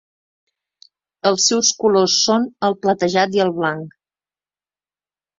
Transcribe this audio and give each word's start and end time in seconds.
Els 1.31 1.43
seus 1.51 1.67
colors 1.83 2.15
són 2.29 2.47
el 2.69 2.75
platejat 2.85 3.37
i 3.39 3.43
el 3.45 3.53
blanc. 3.59 3.93